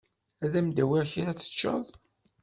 [0.43, 1.85] Ad m-d-awiɣ kra ad t-teččeḍ.